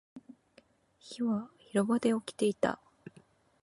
[0.99, 2.79] 火は広場で起きていた